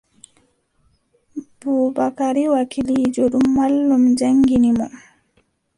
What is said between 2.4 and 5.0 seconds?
wakiiliijo, ɗum mallum jaŋngini mo.